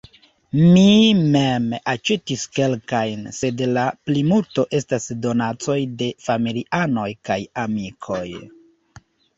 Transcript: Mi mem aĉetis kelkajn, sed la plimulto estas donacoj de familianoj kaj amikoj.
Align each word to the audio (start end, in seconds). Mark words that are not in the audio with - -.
Mi 0.75 0.85
mem 1.35 1.67
aĉetis 1.93 2.45
kelkajn, 2.59 3.23
sed 3.41 3.63
la 3.77 3.85
plimulto 4.09 4.67
estas 4.81 5.09
donacoj 5.27 5.79
de 6.03 6.11
familianoj 6.31 7.09
kaj 7.31 7.41
amikoj. 7.69 8.27